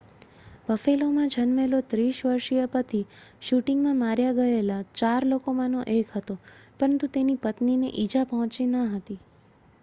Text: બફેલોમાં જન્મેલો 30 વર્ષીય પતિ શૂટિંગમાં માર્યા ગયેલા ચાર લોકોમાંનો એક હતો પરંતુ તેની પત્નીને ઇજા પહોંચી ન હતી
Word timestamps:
બફેલોમાં 0.67 1.27
જન્મેલો 1.33 1.81
30 1.91 2.21
વર્ષીય 2.23 2.63
પતિ 2.71 3.01
શૂટિંગમાં 3.41 3.99
માર્યા 3.99 4.33
ગયેલા 4.39 4.79
ચાર 4.95 5.29
લોકોમાંનો 5.29 5.85
એક 5.93 6.07
હતો 6.15 6.39
પરંતુ 6.79 7.13
તેની 7.13 7.39
પત્નીને 7.43 7.95
ઇજા 8.01 8.27
પહોંચી 8.29 8.69
ન 8.69 8.83
હતી 8.91 9.21